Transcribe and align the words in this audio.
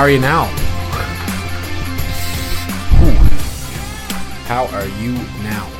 How 0.00 0.06
are 0.06 0.10
you 0.10 0.18
now? 0.18 0.44
How 4.46 4.64
are 4.68 4.86
you 4.98 5.12
now? 5.42 5.70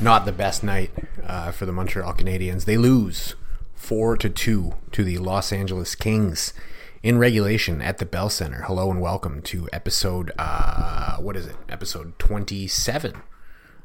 Not 0.00 0.24
the 0.24 0.30
best 0.30 0.62
night 0.62 0.92
uh, 1.26 1.50
for 1.50 1.66
the 1.66 1.72
Montreal 1.72 2.14
Canadiens. 2.14 2.64
They 2.64 2.76
lose 2.76 3.34
four 3.74 4.16
to 4.18 4.30
two 4.30 4.74
to 4.92 5.02
the 5.02 5.18
Los 5.18 5.52
Angeles 5.52 5.96
Kings 5.96 6.54
in 7.02 7.18
regulation 7.18 7.82
at 7.82 7.98
the 7.98 8.06
Bell 8.06 8.30
Center. 8.30 8.62
Hello 8.68 8.88
and 8.88 9.00
welcome 9.00 9.42
to 9.42 9.68
episode 9.72 10.30
uh, 10.38 11.16
what 11.16 11.34
is 11.34 11.46
it? 11.46 11.56
Episode 11.68 12.16
twenty-seven 12.20 13.14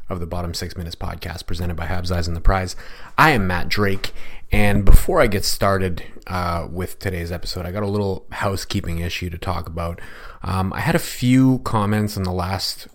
of 0.09 0.19
the 0.19 0.27
Bottom 0.27 0.53
Six 0.53 0.77
Minutes 0.77 0.95
podcast 0.95 1.45
presented 1.45 1.75
by 1.75 1.87
Habs 1.87 2.11
Eyes 2.11 2.27
on 2.27 2.33
the 2.33 2.41
Prize. 2.41 2.75
I 3.17 3.31
am 3.31 3.47
Matt 3.47 3.69
Drake, 3.69 4.13
and 4.51 4.85
before 4.85 5.21
I 5.21 5.27
get 5.27 5.45
started 5.45 6.03
uh, 6.27 6.67
with 6.69 6.99
today's 6.99 7.31
episode, 7.31 7.65
I 7.65 7.71
got 7.71 7.83
a 7.83 7.87
little 7.87 8.25
housekeeping 8.31 8.99
issue 8.99 9.29
to 9.29 9.37
talk 9.37 9.67
about. 9.67 9.99
Um, 10.43 10.71
I 10.73 10.81
had 10.81 10.95
a 10.95 10.99
few 10.99 11.59
comments 11.59 12.17
on 12.17 12.23
the 12.23 12.31
last 12.31 12.87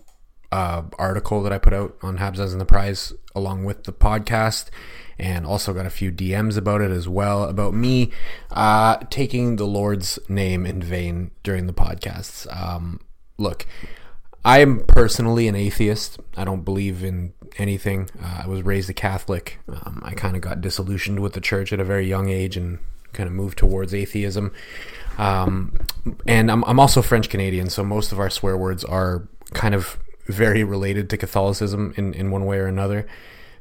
uh, 0.51 0.83
article 0.97 1.41
that 1.43 1.53
I 1.53 1.57
put 1.57 1.73
out 1.73 1.97
on 2.01 2.17
Habs 2.17 2.39
Eyes 2.39 2.53
on 2.53 2.59
the 2.59 2.65
Prize 2.65 3.13
along 3.35 3.63
with 3.63 3.83
the 3.83 3.93
podcast. 3.93 4.69
And 5.19 5.45
also 5.45 5.71
got 5.71 5.85
a 5.85 5.91
few 5.91 6.11
DMs 6.11 6.57
about 6.57 6.81
it 6.81 6.89
as 6.89 7.07
well, 7.07 7.43
about 7.43 7.75
me 7.75 8.11
uh, 8.49 8.97
taking 9.11 9.57
the 9.57 9.67
Lord's 9.67 10.17
name 10.27 10.65
in 10.65 10.81
vain 10.81 11.29
during 11.43 11.67
the 11.67 11.73
podcasts. 11.73 12.47
Um, 12.51 12.99
look, 13.37 13.67
I 14.43 14.59
am 14.59 14.81
personally 14.85 15.47
an 15.47 15.55
atheist. 15.55 16.19
I 16.35 16.43
don't 16.43 16.63
believe 16.63 17.03
in 17.03 17.33
anything. 17.57 18.09
Uh, 18.21 18.41
I 18.43 18.47
was 18.47 18.63
raised 18.63 18.89
a 18.89 18.93
Catholic. 18.93 19.59
Um, 19.67 20.01
I 20.03 20.13
kind 20.13 20.35
of 20.35 20.41
got 20.41 20.61
disillusioned 20.61 21.19
with 21.19 21.33
the 21.33 21.41
church 21.41 21.71
at 21.71 21.79
a 21.79 21.83
very 21.83 22.07
young 22.07 22.29
age 22.29 22.57
and 22.57 22.79
kind 23.13 23.27
of 23.27 23.33
moved 23.33 23.57
towards 23.57 23.93
atheism. 23.93 24.51
Um, 25.17 25.77
and 26.25 26.49
I'm, 26.49 26.63
I'm 26.65 26.79
also 26.79 27.01
French 27.01 27.29
Canadian, 27.29 27.69
so 27.69 27.83
most 27.83 28.11
of 28.11 28.19
our 28.19 28.29
swear 28.29 28.57
words 28.57 28.83
are 28.83 29.27
kind 29.53 29.75
of 29.75 29.97
very 30.25 30.63
related 30.63 31.09
to 31.09 31.17
Catholicism 31.17 31.93
in, 31.97 32.13
in 32.13 32.31
one 32.31 32.45
way 32.45 32.57
or 32.57 32.67
another. 32.67 33.07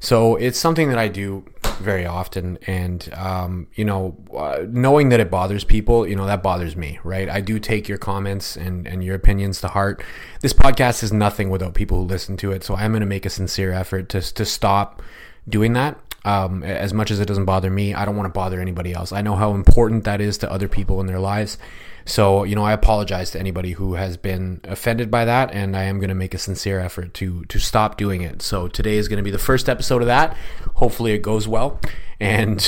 So 0.01 0.37
it's 0.37 0.59
something 0.59 0.89
that 0.89 0.99
I 0.99 1.09
do 1.09 1.45
very 1.81 2.07
often, 2.07 2.59
and 2.67 3.09
um, 3.15 3.69
you 3.75 3.85
know, 3.85 4.17
uh, 4.35 4.65
knowing 4.69 5.11
that 5.11 5.21
it 5.21 5.31
bothers 5.31 5.63
people, 5.63 6.07
you 6.07 6.17
know, 6.17 6.27
that 6.27 6.43
bothers 6.43 6.75
me, 6.75 6.99
right? 7.05 7.29
I 7.29 7.41
do 7.43 7.59
take 7.59 7.87
your 7.89 7.99
comments 7.99 8.57
and 8.57 8.87
and 8.87 9.05
your 9.05 9.15
opinions 9.15 9.61
to 9.61 9.69
heart. 9.69 10.03
This 10.41 10.55
podcast 10.55 11.03
is 11.03 11.13
nothing 11.13 11.51
without 11.51 11.75
people 11.75 11.99
who 11.99 12.05
listen 12.05 12.37
to 12.39 12.51
it, 12.53 12.65
so 12.65 12.75
I'm 12.75 12.93
going 12.93 13.01
to 13.01 13.07
make 13.07 13.27
a 13.27 13.31
sincere 13.31 13.73
effort 13.73 14.09
to 14.11 14.21
to 14.21 14.45
stop 14.45 15.03
doing 15.49 15.75
that. 15.75 15.99
Um, 16.25 16.63
as 16.63 16.93
much 16.93 17.11
as 17.11 17.19
it 17.19 17.27
doesn't 17.27 17.47
bother 17.47 17.71
me, 17.71 17.95
I 17.95 18.05
don't 18.05 18.17
want 18.17 18.27
to 18.27 18.33
bother 18.33 18.61
anybody 18.61 18.93
else. 18.93 19.11
I 19.11 19.23
know 19.23 19.37
how 19.37 19.55
important 19.55 20.05
that 20.05 20.21
is 20.21 20.37
to 20.39 20.53
other 20.53 20.69
people 20.69 21.01
in 21.01 21.07
their 21.07 21.19
lives. 21.19 21.57
So, 22.05 22.45
you 22.45 22.55
know, 22.55 22.65
I 22.65 22.73
apologize 22.73 23.31
to 23.33 23.41
anybody 23.41 23.73
who 23.73 23.95
has 23.95 24.17
been 24.17 24.61
offended 24.65 25.11
by 25.11 25.25
that, 25.25 25.53
and 25.53 25.77
I 25.77 25.85
am 25.85 25.99
going 25.99 26.09
to 26.09 26.15
make 26.15 26.35
a 26.35 26.39
sincere 26.39 26.81
effort 26.81 27.15
to 27.15 27.45
to 27.45 27.59
stop 27.59 27.97
doing 27.97 28.23
it. 28.23 28.43
So 28.43 28.69
today 28.69 28.97
is 28.97 29.09
going 29.09 29.19
to 29.19 29.23
be 29.23 29.31
the 29.31 29.39
first 29.39 29.69
episode 29.69 30.03
of 30.03 30.07
that. 30.07 30.37
Hopefully, 30.75 31.13
it 31.13 31.23
goes 31.23 31.47
well, 31.47 31.81
and 32.19 32.67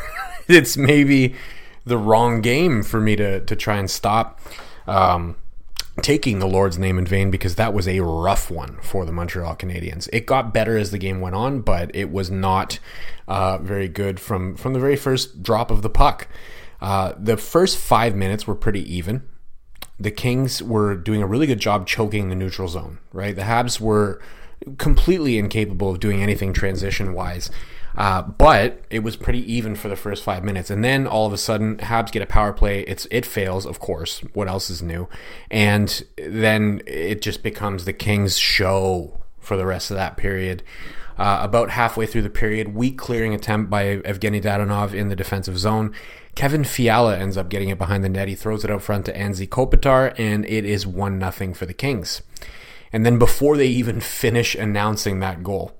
it's 0.48 0.76
maybe 0.76 1.36
the 1.84 1.98
wrong 1.98 2.40
game 2.40 2.82
for 2.82 3.00
me 3.00 3.16
to 3.16 3.40
to 3.40 3.56
try 3.56 3.76
and 3.76 3.90
stop. 3.90 4.40
Um, 4.86 5.36
taking 6.00 6.38
the 6.38 6.46
Lord's 6.46 6.78
name 6.78 6.98
in 6.98 7.06
vain 7.06 7.30
because 7.30 7.54
that 7.56 7.72
was 7.72 7.86
a 7.86 8.00
rough 8.00 8.50
one 8.50 8.78
for 8.82 9.04
the 9.04 9.12
Montreal 9.12 9.56
Canadiens. 9.56 10.08
It 10.12 10.26
got 10.26 10.54
better 10.54 10.76
as 10.76 10.90
the 10.90 10.98
game 10.98 11.20
went 11.20 11.34
on, 11.34 11.60
but 11.60 11.94
it 11.94 12.10
was 12.10 12.30
not 12.30 12.78
uh, 13.28 13.58
very 13.58 13.88
good 13.88 14.20
from 14.20 14.56
from 14.56 14.72
the 14.72 14.80
very 14.80 14.96
first 14.96 15.42
drop 15.42 15.70
of 15.70 15.82
the 15.82 15.90
puck. 15.90 16.28
Uh, 16.80 17.12
the 17.18 17.36
first 17.36 17.76
five 17.78 18.14
minutes 18.14 18.46
were 18.46 18.54
pretty 18.54 18.82
even. 18.94 19.22
The 19.98 20.10
Kings 20.10 20.62
were 20.62 20.94
doing 20.94 21.22
a 21.22 21.26
really 21.26 21.46
good 21.46 21.60
job 21.60 21.86
choking 21.86 22.28
the 22.28 22.34
neutral 22.34 22.68
zone. 22.68 22.98
Right, 23.12 23.36
the 23.36 23.42
Habs 23.42 23.80
were 23.80 24.20
completely 24.78 25.38
incapable 25.38 25.90
of 25.90 26.00
doing 26.00 26.22
anything 26.22 26.52
transition 26.52 27.14
wise. 27.14 27.50
Uh, 28.00 28.22
but 28.22 28.82
it 28.88 29.00
was 29.00 29.14
pretty 29.14 29.40
even 29.52 29.74
for 29.74 29.90
the 29.90 29.94
first 29.94 30.24
five 30.24 30.42
minutes, 30.42 30.70
and 30.70 30.82
then 30.82 31.06
all 31.06 31.26
of 31.26 31.34
a 31.34 31.36
sudden, 31.36 31.76
Habs 31.76 32.10
get 32.10 32.22
a 32.22 32.26
power 32.26 32.50
play. 32.50 32.80
It's 32.84 33.06
it 33.10 33.26
fails, 33.26 33.66
of 33.66 33.78
course. 33.78 34.20
What 34.32 34.48
else 34.48 34.70
is 34.70 34.80
new? 34.80 35.06
And 35.50 36.02
then 36.16 36.80
it 36.86 37.20
just 37.20 37.42
becomes 37.42 37.84
the 37.84 37.92
Kings' 37.92 38.38
show 38.38 39.20
for 39.38 39.58
the 39.58 39.66
rest 39.66 39.90
of 39.90 39.98
that 39.98 40.16
period. 40.16 40.62
Uh, 41.18 41.40
about 41.42 41.68
halfway 41.68 42.06
through 42.06 42.22
the 42.22 42.30
period, 42.30 42.74
weak 42.74 42.96
clearing 42.96 43.34
attempt 43.34 43.68
by 43.68 43.98
Evgeny 43.98 44.40
Dadonov 44.40 44.94
in 44.94 45.10
the 45.10 45.16
defensive 45.16 45.58
zone. 45.58 45.92
Kevin 46.34 46.64
Fiala 46.64 47.18
ends 47.18 47.36
up 47.36 47.50
getting 47.50 47.68
it 47.68 47.76
behind 47.76 48.02
the 48.02 48.08
net. 48.08 48.28
He 48.28 48.34
throws 48.34 48.64
it 48.64 48.70
out 48.70 48.80
front 48.80 49.04
to 49.06 49.12
Anze 49.12 49.46
Kopitar, 49.46 50.18
and 50.18 50.46
it 50.46 50.64
is 50.64 50.86
one 50.86 51.18
nothing 51.18 51.52
for 51.52 51.66
the 51.66 51.74
Kings. 51.74 52.22
And 52.94 53.04
then 53.04 53.18
before 53.18 53.58
they 53.58 53.66
even 53.66 54.00
finish 54.00 54.54
announcing 54.54 55.20
that 55.20 55.42
goal, 55.42 55.76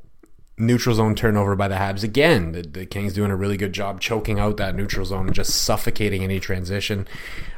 neutral 0.61 0.95
zone 0.95 1.15
turnover 1.15 1.57
by 1.57 1.67
the 1.67 1.75
Habs 1.75 2.05
again. 2.05 2.53
The, 2.53 2.63
the, 2.63 2.87
Kings 2.87 3.15
doing 3.15 3.31
a 3.31 3.37
really 3.37 3.57
good 3.57 3.73
job 3.73 4.01
choking 4.01 4.39
out 4.39 4.57
that 4.59 4.75
neutral 4.75 5.07
zone 5.07 5.27
and 5.27 5.35
just 5.35 5.63
suffocating 5.63 6.23
any 6.23 6.39
transition. 6.39 7.09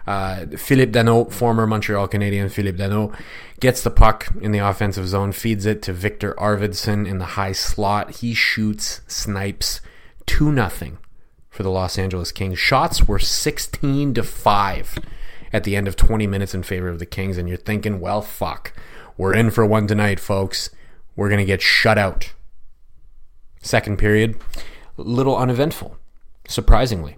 Uh, 0.07 0.47
Philippe 0.57 0.93
Danault, 0.93 1.33
former 1.33 1.67
Montreal 1.67 2.09
Canadian 2.09 2.49
Philippe 2.49 2.79
Danault, 2.79 3.15
gets 3.61 3.83
the 3.83 3.91
puck 3.91 4.29
in 4.41 4.53
the 4.53 4.59
offensive 4.59 5.09
zone, 5.09 5.33
feeds 5.33 5.67
it 5.67 5.83
to 5.83 5.93
Viktor 5.93 6.35
Arvidsson 6.35 7.07
in 7.07 7.19
the 7.19 7.25
high 7.25 7.53
slot. 7.53 8.17
He 8.17 8.35
shoots, 8.35 9.01
snipes, 9.07 9.81
2 10.27 10.53
nothing 10.53 10.99
for 11.51 11.63
the 11.63 11.71
Los 11.71 11.99
Angeles 11.99 12.33
Kings. 12.33 12.59
Shots 12.59 13.07
were 13.07 13.19
16 13.19 14.15
to 14.15 14.23
5 14.23 14.99
at 15.53 15.65
the 15.65 15.77
end 15.77 15.87
of 15.87 15.97
20 15.97 16.27
minutes 16.27 16.55
in 16.55 16.63
favor 16.63 16.89
of 16.89 16.99
the 16.99 17.07
Kings, 17.07 17.37
and 17.37 17.49
you're 17.49 17.59
thinking, 17.59 18.01
well, 18.01 18.23
fuck. 18.23 18.73
We're 19.17 19.35
in 19.35 19.51
for 19.51 19.67
one 19.67 19.87
tonight, 19.87 20.19
folks. 20.19 20.71
We're 21.15 21.29
going 21.29 21.41
to 21.41 21.45
get 21.45 21.61
shut 21.61 21.99
out. 21.99 22.33
Second 23.63 23.99
period, 23.99 24.39
little 24.97 25.37
uneventful, 25.37 25.97
surprisingly. 26.47 27.17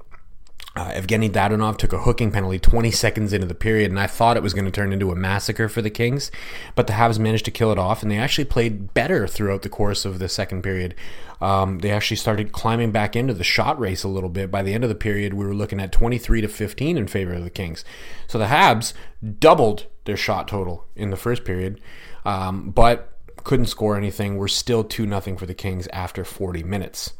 Uh, 0.76 0.90
Evgeny 0.90 1.30
Dadonov 1.30 1.78
took 1.78 1.92
a 1.92 2.00
hooking 2.00 2.32
penalty 2.32 2.58
20 2.58 2.90
seconds 2.90 3.32
into 3.32 3.46
the 3.46 3.54
period, 3.54 3.92
and 3.92 4.00
I 4.00 4.08
thought 4.08 4.36
it 4.36 4.42
was 4.42 4.54
going 4.54 4.64
to 4.64 4.72
turn 4.72 4.92
into 4.92 5.12
a 5.12 5.16
massacre 5.16 5.68
for 5.68 5.80
the 5.80 5.90
Kings, 5.90 6.32
but 6.74 6.88
the 6.88 6.94
Habs 6.94 7.16
managed 7.16 7.44
to 7.44 7.52
kill 7.52 7.70
it 7.70 7.78
off, 7.78 8.02
and 8.02 8.10
they 8.10 8.18
actually 8.18 8.46
played 8.46 8.92
better 8.92 9.28
throughout 9.28 9.62
the 9.62 9.68
course 9.68 10.04
of 10.04 10.18
the 10.18 10.28
second 10.28 10.62
period. 10.62 10.96
Um, 11.40 11.78
they 11.78 11.92
actually 11.92 12.16
started 12.16 12.50
climbing 12.50 12.90
back 12.90 13.14
into 13.14 13.34
the 13.34 13.44
shot 13.44 13.78
race 13.78 14.02
a 14.02 14.08
little 14.08 14.28
bit. 14.28 14.50
By 14.50 14.62
the 14.62 14.74
end 14.74 14.82
of 14.82 14.88
the 14.88 14.96
period, 14.96 15.34
we 15.34 15.46
were 15.46 15.54
looking 15.54 15.80
at 15.80 15.92
23 15.92 16.40
to 16.40 16.48
15 16.48 16.98
in 16.98 17.06
favor 17.06 17.34
of 17.34 17.44
the 17.44 17.50
Kings. 17.50 17.84
So 18.26 18.38
the 18.38 18.46
Habs 18.46 18.94
doubled 19.38 19.86
their 20.06 20.16
shot 20.16 20.48
total 20.48 20.86
in 20.96 21.10
the 21.10 21.16
first 21.16 21.44
period, 21.44 21.80
um, 22.24 22.70
but 22.70 23.13
couldn't 23.44 23.66
score 23.66 23.96
anything. 23.96 24.36
We're 24.36 24.48
still 24.48 24.82
2 24.82 25.06
0 25.06 25.36
for 25.36 25.46
the 25.46 25.54
Kings 25.54 25.86
after 25.88 26.24
40 26.24 26.62
minutes. 26.62 27.12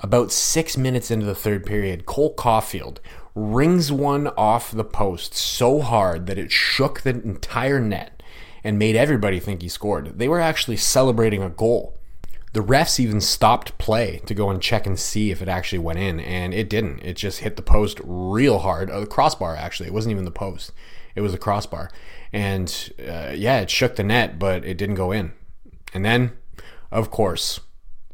About 0.00 0.32
six 0.32 0.76
minutes 0.76 1.10
into 1.10 1.24
the 1.24 1.34
third 1.34 1.64
period, 1.64 2.06
Cole 2.06 2.34
Caufield 2.34 2.98
rings 3.34 3.90
one 3.92 4.26
off 4.28 4.72
the 4.72 4.84
post 4.84 5.34
so 5.34 5.80
hard 5.80 6.26
that 6.26 6.38
it 6.38 6.50
shook 6.50 7.00
the 7.00 7.10
entire 7.10 7.80
net 7.80 8.22
and 8.64 8.78
made 8.78 8.96
everybody 8.96 9.40
think 9.40 9.62
he 9.62 9.68
scored. 9.68 10.18
They 10.18 10.28
were 10.28 10.40
actually 10.40 10.76
celebrating 10.76 11.42
a 11.42 11.48
goal. 11.48 11.98
The 12.52 12.60
refs 12.60 13.00
even 13.00 13.20
stopped 13.20 13.78
play 13.78 14.20
to 14.26 14.34
go 14.34 14.50
and 14.50 14.60
check 14.60 14.86
and 14.86 14.98
see 14.98 15.30
if 15.30 15.40
it 15.40 15.48
actually 15.48 15.78
went 15.78 16.00
in, 16.00 16.20
and 16.20 16.52
it 16.52 16.68
didn't. 16.68 17.00
It 17.00 17.14
just 17.14 17.38
hit 17.38 17.56
the 17.56 17.62
post 17.62 17.98
real 18.04 18.58
hard. 18.58 18.90
The 18.90 19.06
crossbar, 19.06 19.56
actually. 19.56 19.86
It 19.86 19.94
wasn't 19.94 20.12
even 20.12 20.26
the 20.26 20.30
post. 20.30 20.72
It 21.14 21.22
was 21.22 21.32
a 21.32 21.38
crossbar. 21.38 21.90
And 22.32 22.92
uh, 23.00 23.32
yeah, 23.34 23.60
it 23.60 23.70
shook 23.70 23.96
the 23.96 24.04
net, 24.04 24.38
but 24.38 24.64
it 24.64 24.76
didn't 24.76 24.96
go 24.96 25.12
in. 25.12 25.32
And 25.94 26.04
then, 26.04 26.32
of 26.90 27.10
course, 27.10 27.60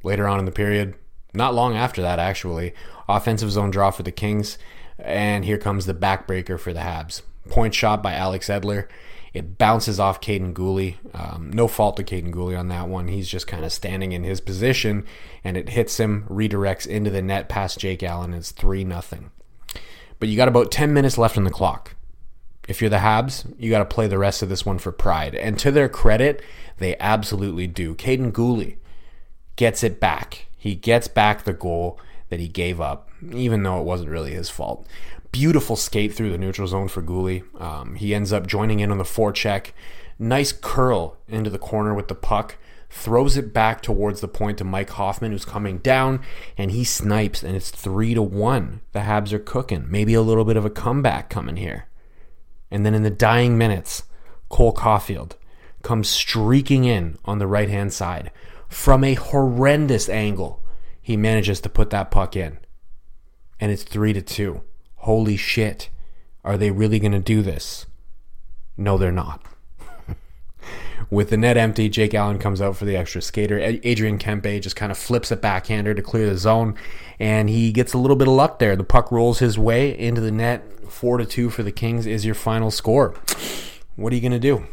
later 0.03 0.27
on 0.27 0.39
in 0.39 0.45
the 0.45 0.53
period, 0.53 0.95
not 1.35 1.55
long 1.55 1.77
after 1.77 2.03
that, 2.03 2.19
actually, 2.19 2.75
offensive 3.09 3.51
zone 3.51 3.71
draw 3.71 3.91
for 3.91 4.03
the 4.03 4.13
Kings. 4.13 4.59
And 4.99 5.45
here 5.45 5.59
comes 5.59 5.87
the 5.87 5.95
backbreaker 5.95 6.59
for 6.59 6.73
the 6.73 6.81
Habs. 6.81 7.23
Point 7.49 7.75
shot 7.75 8.03
by 8.03 8.15
Alex 8.15 8.49
Edler. 8.49 8.89
It 9.33 9.59
bounces 9.59 10.01
off 10.01 10.21
Kaiden 10.21 10.53
Guhle. 10.53 10.97
Um, 11.15 11.51
no 11.53 11.69
fault 11.69 11.97
to 11.99 12.05
Kaiden 12.05 12.33
Guhle 12.33 12.59
on 12.59 12.69
that 12.69 12.89
one. 12.89 13.09
He's 13.09 13.29
just 13.29 13.47
kind 13.47 13.65
of 13.65 13.73
standing 13.73 14.13
in 14.13 14.25
his 14.25 14.41
position, 14.41 15.07
and 15.45 15.57
it 15.57 15.69
hits 15.69 16.01
him, 16.01 16.27
redirects 16.29 16.87
into 16.87 17.11
the 17.11 17.23
net 17.23 17.49
past 17.49 17.79
Jake 17.79 18.03
Allen. 18.03 18.35
It's 18.35 18.51
3 18.51 18.85
nothing. 18.85 19.31
But 20.19 20.29
you 20.29 20.37
got 20.37 20.49
about 20.49 20.73
10 20.73 20.93
minutes 20.93 21.19
left 21.19 21.37
on 21.37 21.45
the 21.45 21.51
clock. 21.51 21.95
If 22.69 22.83
you're 22.83 22.91
the 22.91 22.99
Habs, 22.99 23.53
you 23.59 23.71
got 23.71 23.79
to 23.79 23.87
play 23.87 24.07
the 24.07 24.19
rest 24.19 24.43
of 24.43 24.51
this 24.51 24.67
one 24.67 24.79
for 24.79 24.93
pride. 24.93 25.35
And 25.35 25.59
to 25.59 25.71
their 25.71 25.89
credit, 25.89 26.43
they 26.77 26.97
absolutely 26.99 27.67
do. 27.67 27.95
Kaiden 27.95 28.31
Guhle 28.31 28.77
gets 29.57 29.83
it 29.83 29.99
back. 29.99 30.47
He 30.57 30.75
gets 30.75 31.09
back 31.09 31.43
the 31.43 31.55
goal 31.55 31.99
that 32.29 32.41
he 32.41 32.47
gave 32.47 32.79
up, 32.79 33.09
even 33.33 33.63
though 33.63 33.81
it 33.81 33.85
wasn't 33.85 34.11
really 34.11 34.33
his 34.33 34.51
fault. 34.51 34.87
Beautiful 35.33 35.77
skate 35.77 36.15
through 36.15 36.31
the 36.31 36.39
neutral 36.39 36.69
zone 36.69 36.89
for 36.89 37.03
Guhle. 37.03 37.43
Um, 37.61 37.95
he 37.95 38.15
ends 38.15 38.35
up 38.35 38.47
joining 38.47 38.81
in 38.81 38.91
on 38.91 38.99
the 38.99 39.05
forecheck. 39.05 39.73
Nice 40.19 40.53
curl 40.53 41.17
into 41.27 41.49
the 41.49 41.59
corner 41.59 41.95
with 41.95 42.09
the 42.09 42.15
puck. 42.15 42.57
Throws 42.91 43.37
it 43.37 43.53
back 43.53 43.81
towards 43.83 44.21
the 44.21 44.29
point 44.29 44.59
to 44.59 44.65
Mike 44.65 44.91
Hoffman, 44.91 45.33
who's 45.33 45.45
coming 45.45 45.79
down, 45.79 46.21
and 46.57 46.71
he 46.71 46.85
snipes, 46.85 47.43
and 47.43 47.57
it's 47.57 47.71
three 47.71 48.15
to 48.15 48.23
one. 48.23 48.81
The 48.93 49.01
Habs 49.01 49.33
are 49.33 49.39
cooking. 49.39 49.87
Maybe 49.91 50.15
a 50.15 50.23
little 50.23 50.45
bit 50.45 50.57
of 50.57 50.65
a 50.65 50.71
comeback 50.71 51.29
coming 51.31 51.57
here. 51.57 51.88
And 52.71 52.85
then 52.85 52.95
in 52.95 53.03
the 53.03 53.11
dying 53.11 53.57
minutes, 53.57 54.05
Cole 54.49 54.75
Caufield 54.75 55.33
comes 55.83 56.09
streaking 56.09 56.85
in 56.85 57.19
on 57.25 57.39
the 57.39 57.47
right 57.47 57.69
hand 57.69 57.93
side 57.93 58.31
from 58.69 59.05
a 59.05 59.15
horrendous 59.15 60.09
angle. 60.09 60.63
He 61.01 61.17
manages 61.17 61.61
to 61.63 61.69
put 61.69 61.91
that 61.91 62.11
puck 62.11 62.37
in. 62.37 62.59
And 63.61 63.73
it's 63.73 63.83
3 63.83 64.13
to 64.13 64.23
2. 64.23 64.61
Holy 64.97 65.37
shit. 65.37 65.89
Are 66.45 66.57
they 66.57 66.71
really 66.71 66.99
going 66.99 67.13
to 67.13 67.19
do 67.19 67.43
this? 67.43 67.87
No, 68.77 68.97
they're 68.97 69.11
not. 69.11 69.43
With 71.11 71.31
the 71.31 71.37
net 71.37 71.57
empty, 71.57 71.89
Jake 71.89 72.15
Allen 72.15 72.39
comes 72.39 72.61
out 72.61 72.77
for 72.77 72.85
the 72.85 72.97
extra 72.97 73.21
skater. 73.21 73.59
Adrian 73.59 74.19
Kempe 74.19 74.61
just 74.61 74.77
kind 74.77 74.93
of 74.93 74.99
flips 74.99 75.31
a 75.31 75.37
backhander 75.37 75.95
to 75.95 76.03
clear 76.03 76.29
the 76.29 76.37
zone, 76.37 76.75
and 77.19 77.49
he 77.49 77.73
gets 77.73 77.93
a 77.93 77.99
little 77.99 78.17
bit 78.17 78.29
of 78.29 78.35
luck 78.35 78.59
there. 78.59 78.77
The 78.77 78.85
puck 78.85 79.11
rolls 79.11 79.41
his 79.41 79.59
way 79.59 79.99
into 79.99 80.21
the 80.21 80.31
net. 80.31 80.65
Four 80.89 81.19
to 81.19 81.27
two 81.27 81.51
for 81.51 81.63
the 81.63 81.73
Kings 81.73 82.07
is 82.07 82.25
your 82.25 82.35
final 82.35 82.71
score. 82.71 83.15
What 83.97 84.13
are 84.13 84.17
you 84.17 84.23
going 84.23 84.33
to 84.33 84.39
do? 84.39 84.67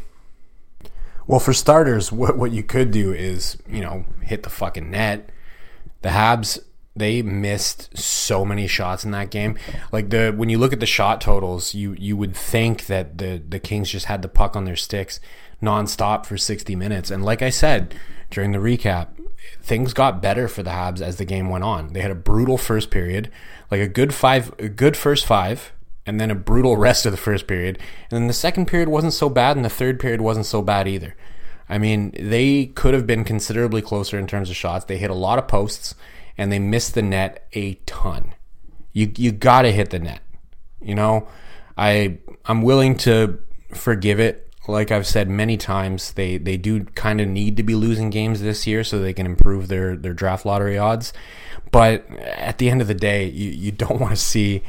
Well, 1.26 1.40
for 1.40 1.52
starters, 1.52 2.12
what 2.12 2.36
what 2.36 2.52
you 2.52 2.62
could 2.62 2.90
do 2.90 3.12
is 3.12 3.58
you 3.68 3.80
know 3.80 4.04
hit 4.22 4.42
the 4.42 4.50
fucking 4.50 4.90
net. 4.90 5.30
The 6.02 6.10
Habs 6.10 6.60
they 6.96 7.20
missed 7.20 7.96
so 7.96 8.44
many 8.44 8.66
shots 8.66 9.04
in 9.04 9.10
that 9.10 9.30
game. 9.30 9.58
Like 9.92 10.10
the 10.10 10.32
when 10.34 10.48
you 10.48 10.58
look 10.58 10.72
at 10.72 10.80
the 10.80 10.86
shot 10.86 11.20
totals, 11.20 11.74
you 11.74 11.94
you 11.98 12.16
would 12.16 12.34
think 12.34 12.86
that 12.86 13.18
the 13.18 13.42
the 13.46 13.60
Kings 13.60 13.90
just 13.90 14.06
had 14.06 14.22
the 14.22 14.28
puck 14.28 14.56
on 14.56 14.64
their 14.64 14.76
sticks 14.76 15.20
nonstop 15.62 16.26
for 16.26 16.36
60 16.36 16.74
minutes. 16.76 17.10
And 17.10 17.24
like 17.24 17.42
I 17.42 17.50
said 17.50 17.94
during 18.30 18.52
the 18.52 18.58
recap, 18.58 19.08
things 19.62 19.92
got 19.92 20.22
better 20.22 20.48
for 20.48 20.62
the 20.62 20.70
Habs 20.70 21.00
as 21.00 21.16
the 21.16 21.24
game 21.24 21.48
went 21.48 21.64
on. 21.64 21.92
They 21.92 22.00
had 22.00 22.10
a 22.10 22.16
brutal 22.16 22.58
first 22.58 22.90
period, 22.90 23.30
like 23.70 23.80
a 23.80 23.88
good 23.88 24.14
five, 24.14 24.54
a 24.58 24.68
good 24.68 24.96
first 24.96 25.26
five, 25.26 25.72
and 26.06 26.20
then 26.20 26.30
a 26.30 26.34
brutal 26.34 26.76
rest 26.76 27.04
of 27.06 27.12
the 27.12 27.18
first 27.18 27.46
period. 27.46 27.78
And 28.10 28.20
then 28.20 28.26
the 28.26 28.32
second 28.32 28.66
period 28.66 28.88
wasn't 28.88 29.12
so 29.12 29.28
bad, 29.28 29.56
and 29.56 29.64
the 29.64 29.70
third 29.70 30.00
period 30.00 30.20
wasn't 30.20 30.46
so 30.46 30.62
bad 30.62 30.86
either. 30.86 31.14
I 31.68 31.78
mean, 31.78 32.12
they 32.18 32.66
could 32.66 32.94
have 32.94 33.06
been 33.06 33.24
considerably 33.24 33.82
closer 33.82 34.18
in 34.18 34.26
terms 34.26 34.50
of 34.50 34.56
shots. 34.56 34.84
They 34.84 34.98
hit 34.98 35.10
a 35.10 35.14
lot 35.14 35.38
of 35.38 35.48
posts, 35.48 35.94
and 36.38 36.52
they 36.52 36.58
missed 36.58 36.94
the 36.94 37.02
net 37.02 37.48
a 37.52 37.74
ton. 37.86 38.34
You 38.92 39.12
you 39.16 39.32
got 39.32 39.62
to 39.62 39.72
hit 39.72 39.90
the 39.90 39.98
net. 39.98 40.20
You 40.80 40.94
know, 40.94 41.28
I 41.76 42.18
I'm 42.44 42.62
willing 42.62 42.96
to 42.98 43.40
forgive 43.72 44.20
it 44.20 44.46
like 44.68 44.90
I've 44.90 45.06
said 45.06 45.28
many 45.28 45.56
times, 45.56 46.12
they 46.12 46.38
they 46.38 46.56
do 46.56 46.84
kind 46.84 47.20
of 47.20 47.28
need 47.28 47.56
to 47.56 47.62
be 47.62 47.74
losing 47.74 48.10
games 48.10 48.40
this 48.40 48.66
year 48.66 48.84
so 48.84 48.98
they 48.98 49.12
can 49.12 49.26
improve 49.26 49.68
their 49.68 49.96
their 49.96 50.14
draft 50.14 50.44
lottery 50.44 50.78
odds. 50.78 51.12
But 51.70 52.08
at 52.10 52.58
the 52.58 52.70
end 52.70 52.80
of 52.80 52.88
the 52.88 52.94
day, 52.94 53.26
you, 53.26 53.50
you 53.50 53.72
don't 53.72 54.00
want 54.00 54.12
to 54.12 54.20
see 54.20 54.62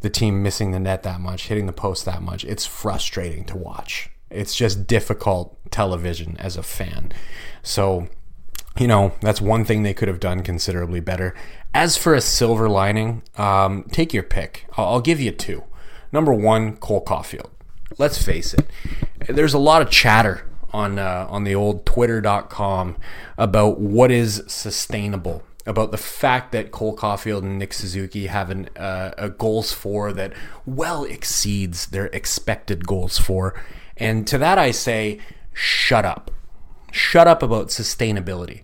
the 0.00 0.10
team 0.10 0.42
missing 0.42 0.72
the 0.72 0.80
net 0.80 1.02
that 1.02 1.20
much, 1.20 1.48
hitting 1.48 1.66
the 1.66 1.72
post 1.72 2.04
that 2.04 2.22
much. 2.22 2.44
It's 2.44 2.66
frustrating 2.66 3.44
to 3.46 3.56
watch. 3.56 4.10
It's 4.30 4.54
just 4.54 4.86
difficult 4.86 5.58
television 5.70 6.36
as 6.38 6.56
a 6.56 6.62
fan. 6.62 7.12
So, 7.62 8.08
you 8.78 8.86
know, 8.86 9.12
that's 9.20 9.40
one 9.40 9.64
thing 9.64 9.82
they 9.82 9.94
could 9.94 10.08
have 10.08 10.20
done 10.20 10.42
considerably 10.42 11.00
better. 11.00 11.34
As 11.74 11.96
for 11.96 12.14
a 12.14 12.20
silver 12.20 12.68
lining, 12.68 13.22
um, 13.36 13.84
take 13.92 14.14
your 14.14 14.22
pick. 14.22 14.66
I'll, 14.76 14.86
I'll 14.86 15.00
give 15.00 15.20
you 15.20 15.32
two. 15.32 15.64
Number 16.12 16.32
one, 16.32 16.76
Cole 16.76 17.04
Caufield 17.04 17.50
let's 17.98 18.22
face 18.22 18.54
it, 18.54 18.66
there's 19.28 19.54
a 19.54 19.58
lot 19.58 19.82
of 19.82 19.90
chatter 19.90 20.46
on 20.72 20.98
uh, 20.98 21.26
on 21.28 21.44
the 21.44 21.54
old 21.54 21.84
Twitter.com 21.86 22.96
about 23.36 23.80
what 23.80 24.10
is 24.10 24.42
sustainable. 24.46 25.42
About 25.66 25.90
the 25.90 25.98
fact 25.98 26.52
that 26.52 26.70
Cole 26.70 26.96
Caufield 26.96 27.42
and 27.42 27.58
Nick 27.58 27.74
Suzuki 27.74 28.26
have 28.26 28.50
an, 28.50 28.68
uh, 28.76 29.12
a 29.18 29.28
goals 29.28 29.72
for 29.72 30.12
that 30.12 30.32
well 30.64 31.04
exceeds 31.04 31.86
their 31.86 32.06
expected 32.06 32.86
goals 32.86 33.18
for, 33.18 33.60
and 33.96 34.26
to 34.26 34.38
that 34.38 34.58
I 34.58 34.70
say, 34.70 35.20
shut 35.52 36.06
up, 36.06 36.30
shut 36.90 37.28
up 37.28 37.42
about 37.42 37.68
sustainability. 37.68 38.62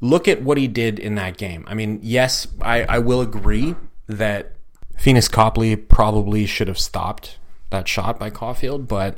Look 0.00 0.26
at 0.26 0.42
what 0.42 0.58
he 0.58 0.66
did 0.66 0.98
in 0.98 1.14
that 1.14 1.36
game. 1.36 1.64
I 1.68 1.74
mean, 1.74 2.00
yes, 2.02 2.48
I, 2.60 2.82
I 2.82 2.98
will 2.98 3.20
agree 3.20 3.76
that 4.08 4.52
Phoenix 4.98 5.28
Copley 5.28 5.76
probably 5.76 6.46
should 6.46 6.68
have 6.68 6.78
stopped 6.78 7.38
that 7.70 7.88
shot 7.88 8.18
by 8.18 8.30
Caufield. 8.30 8.88
But 8.88 9.16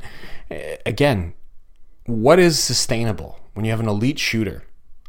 eh, 0.49 0.77
again, 0.85 1.33
what 2.05 2.39
is 2.39 2.59
sustainable 2.59 3.39
when 3.53 3.65
you 3.65 3.71
have 3.71 3.79
an 3.79 3.87
elite 3.87 4.19
shooter, 4.19 4.63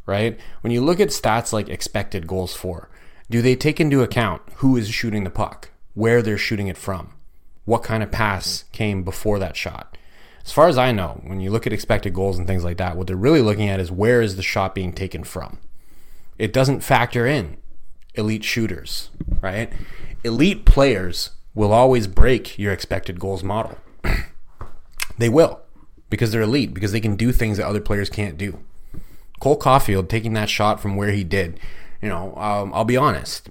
right? 0.05 0.39
When 0.61 0.71
you 0.71 0.81
look 0.81 0.99
at 0.99 1.09
stats 1.09 1.53
like 1.53 1.69
expected 1.69 2.27
goals 2.27 2.55
for, 2.55 2.89
do 3.29 3.41
they 3.41 3.55
take 3.55 3.79
into 3.79 4.03
account 4.03 4.41
who 4.55 4.75
is 4.77 4.89
shooting 4.89 5.23
the 5.23 5.29
puck, 5.29 5.71
where 5.93 6.21
they're 6.21 6.37
shooting 6.37 6.67
it 6.67 6.77
from, 6.77 7.13
what 7.65 7.83
kind 7.83 8.03
of 8.03 8.11
pass 8.11 8.65
came 8.71 9.03
before 9.03 9.39
that 9.39 9.55
shot? 9.55 9.97
As 10.43 10.51
far 10.51 10.67
as 10.67 10.77
I 10.77 10.91
know, 10.91 11.21
when 11.23 11.39
you 11.39 11.51
look 11.51 11.67
at 11.67 11.73
expected 11.73 12.13
goals 12.13 12.37
and 12.37 12.47
things 12.47 12.63
like 12.63 12.77
that, 12.77 12.97
what 12.97 13.07
they're 13.07 13.15
really 13.15 13.41
looking 13.41 13.69
at 13.69 13.79
is 13.79 13.91
where 13.91 14.21
is 14.21 14.35
the 14.35 14.41
shot 14.41 14.73
being 14.73 14.91
taken 14.91 15.23
from. 15.23 15.59
It 16.37 16.51
doesn't 16.51 16.81
factor 16.81 17.27
in 17.27 17.57
elite 18.15 18.43
shooters, 18.43 19.09
right? 19.41 19.71
Elite 20.23 20.65
players 20.65 21.31
will 21.53 21.71
always 21.71 22.07
break 22.07 22.57
your 22.57 22.73
expected 22.73 23.19
goals 23.19 23.43
model. 23.43 23.77
they 25.17 25.29
will 25.29 25.61
because 26.09 26.31
they're 26.31 26.41
elite, 26.41 26.73
because 26.73 26.91
they 26.91 26.99
can 26.99 27.15
do 27.15 27.31
things 27.31 27.57
that 27.57 27.65
other 27.67 27.79
players 27.79 28.09
can't 28.09 28.37
do. 28.37 28.59
Cole 29.41 29.59
Caufield 29.59 30.07
taking 30.07 30.33
that 30.33 30.49
shot 30.49 30.79
from 30.79 30.95
where 30.95 31.11
he 31.11 31.23
did, 31.23 31.59
you 32.01 32.07
know, 32.07 32.33
um, 32.35 32.71
I'll 32.73 32.85
be 32.85 32.97
honest, 32.97 33.49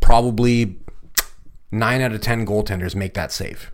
probably 0.00 0.76
nine 1.70 2.02
out 2.02 2.12
of 2.12 2.20
10 2.20 2.44
goaltenders 2.46 2.94
make 2.94 3.14
that 3.14 3.32
save. 3.32 3.70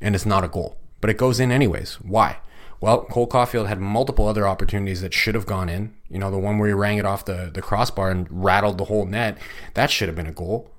And 0.00 0.14
it's 0.14 0.26
not 0.26 0.44
a 0.44 0.48
goal, 0.48 0.76
but 1.00 1.10
it 1.10 1.16
goes 1.16 1.40
in 1.40 1.50
anyways. 1.50 1.94
Why? 1.96 2.38
Well, 2.80 3.04
Cole 3.04 3.28
Caufield 3.28 3.68
had 3.68 3.80
multiple 3.80 4.26
other 4.26 4.46
opportunities 4.46 5.00
that 5.02 5.14
should 5.14 5.34
have 5.34 5.46
gone 5.46 5.68
in. 5.68 5.94
You 6.08 6.18
know, 6.18 6.30
the 6.30 6.38
one 6.38 6.58
where 6.58 6.68
he 6.68 6.74
rang 6.74 6.98
it 6.98 7.06
off 7.06 7.24
the, 7.24 7.50
the 7.52 7.62
crossbar 7.62 8.10
and 8.10 8.26
rattled 8.30 8.78
the 8.78 8.86
whole 8.86 9.06
net, 9.06 9.38
that 9.74 9.90
should 9.90 10.08
have 10.08 10.16
been 10.16 10.26
a 10.26 10.32
goal 10.32 10.72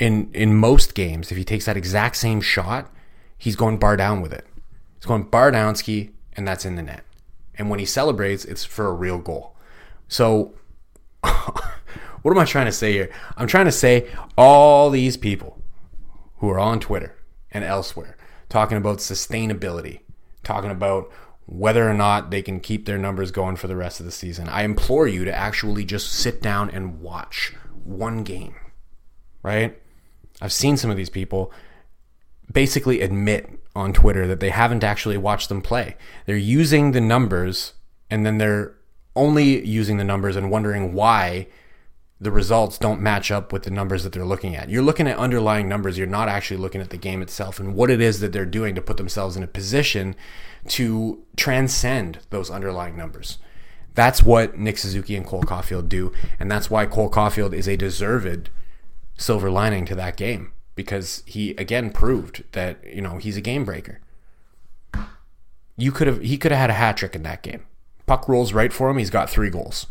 in 0.00 0.30
in 0.32 0.54
most 0.54 0.94
games, 0.94 1.30
if 1.30 1.36
he 1.36 1.44
takes 1.44 1.66
that 1.66 1.76
exact 1.76 2.16
same 2.16 2.40
shot, 2.40 2.90
he's 3.38 3.54
going 3.54 3.78
bar 3.78 3.96
down 3.96 4.22
with 4.22 4.32
it. 4.32 4.46
He's 4.96 5.06
going 5.06 5.24
bar 5.24 5.50
down 5.50 5.76
ski, 5.76 6.10
and 6.36 6.48
that's 6.48 6.64
in 6.64 6.74
the 6.74 6.82
net. 6.82 7.04
And 7.60 7.68
when 7.68 7.78
he 7.78 7.84
celebrates, 7.84 8.46
it's 8.46 8.64
for 8.64 8.86
a 8.86 8.94
real 8.94 9.18
goal. 9.18 9.54
So, 10.08 10.54
what 11.20 12.30
am 12.30 12.38
I 12.38 12.46
trying 12.46 12.64
to 12.64 12.72
say 12.72 12.92
here? 12.92 13.10
I'm 13.36 13.46
trying 13.46 13.66
to 13.66 13.72
say 13.72 14.08
all 14.38 14.88
these 14.88 15.18
people 15.18 15.62
who 16.38 16.48
are 16.48 16.58
on 16.58 16.80
Twitter 16.80 17.14
and 17.50 17.62
elsewhere 17.62 18.16
talking 18.48 18.78
about 18.78 18.96
sustainability, 18.96 20.00
talking 20.42 20.70
about 20.70 21.12
whether 21.44 21.86
or 21.86 21.92
not 21.92 22.30
they 22.30 22.40
can 22.40 22.60
keep 22.60 22.86
their 22.86 22.96
numbers 22.96 23.30
going 23.30 23.56
for 23.56 23.68
the 23.68 23.76
rest 23.76 24.00
of 24.00 24.06
the 24.06 24.12
season. 24.12 24.48
I 24.48 24.62
implore 24.62 25.06
you 25.06 25.26
to 25.26 25.36
actually 25.36 25.84
just 25.84 26.10
sit 26.10 26.40
down 26.40 26.70
and 26.70 27.02
watch 27.02 27.52
one 27.84 28.24
game, 28.24 28.54
right? 29.42 29.78
I've 30.40 30.52
seen 30.52 30.78
some 30.78 30.90
of 30.90 30.96
these 30.96 31.10
people 31.10 31.52
basically 32.50 33.00
admit 33.00 33.48
on 33.74 33.92
Twitter 33.92 34.26
that 34.26 34.40
they 34.40 34.50
haven't 34.50 34.84
actually 34.84 35.16
watched 35.16 35.48
them 35.48 35.62
play. 35.62 35.96
They're 36.26 36.36
using 36.36 36.92
the 36.92 37.00
numbers 37.00 37.74
and 38.10 38.26
then 38.26 38.38
they're 38.38 38.74
only 39.14 39.64
using 39.64 39.96
the 39.96 40.04
numbers 40.04 40.36
and 40.36 40.50
wondering 40.50 40.92
why 40.92 41.46
the 42.20 42.30
results 42.30 42.76
don't 42.76 43.00
match 43.00 43.30
up 43.30 43.52
with 43.52 43.62
the 43.62 43.70
numbers 43.70 44.04
that 44.04 44.12
they're 44.12 44.24
looking 44.24 44.54
at. 44.54 44.68
You're 44.68 44.82
looking 44.82 45.06
at 45.06 45.16
underlying 45.16 45.68
numbers. 45.68 45.96
You're 45.96 46.06
not 46.06 46.28
actually 46.28 46.58
looking 46.58 46.80
at 46.80 46.90
the 46.90 46.98
game 46.98 47.22
itself 47.22 47.58
and 47.58 47.74
what 47.74 47.90
it 47.90 48.00
is 48.00 48.20
that 48.20 48.32
they're 48.32 48.44
doing 48.44 48.74
to 48.74 48.82
put 48.82 48.98
themselves 48.98 49.36
in 49.36 49.42
a 49.42 49.48
position 49.48 50.14
to 50.68 51.22
transcend 51.36 52.18
those 52.28 52.50
underlying 52.50 52.96
numbers. 52.96 53.38
That's 53.94 54.22
what 54.22 54.58
Nick 54.58 54.78
Suzuki 54.78 55.16
and 55.16 55.26
Cole 55.26 55.42
Caufield 55.42 55.88
do, 55.88 56.12
and 56.38 56.50
that's 56.50 56.70
why 56.70 56.86
Cole 56.86 57.10
Caufield 57.10 57.54
is 57.54 57.66
a 57.66 57.76
deserved 57.76 58.50
silver 59.16 59.50
lining 59.50 59.84
to 59.86 59.94
that 59.94 60.16
game 60.16 60.52
because 60.82 61.22
he 61.26 61.50
again 61.52 61.90
proved 61.90 62.44
that 62.52 62.78
you 62.86 63.02
know 63.02 63.18
he's 63.18 63.36
a 63.36 63.42
game 63.42 63.64
breaker. 63.64 64.00
You 65.76 65.92
could 65.92 66.06
have 66.06 66.22
he 66.22 66.38
could 66.38 66.52
have 66.52 66.60
had 66.60 66.70
a 66.70 66.74
hat 66.74 66.96
trick 66.96 67.14
in 67.14 67.22
that 67.24 67.42
game. 67.42 67.64
Puck 68.06 68.28
rolls 68.28 68.52
right 68.52 68.72
for 68.72 68.88
him. 68.88 68.98
He's 68.98 69.10
got 69.10 69.28
three 69.28 69.50
goals. 69.50 69.86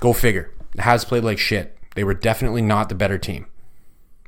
Go 0.00 0.12
figure. 0.12 0.52
Has 0.78 1.04
played 1.04 1.24
like 1.24 1.38
shit. 1.38 1.76
They 1.94 2.04
were 2.04 2.14
definitely 2.14 2.62
not 2.62 2.88
the 2.88 2.94
better 2.94 3.18
team. 3.18 3.46